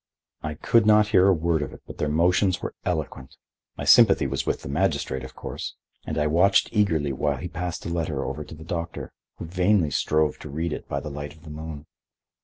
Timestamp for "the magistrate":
4.63-5.23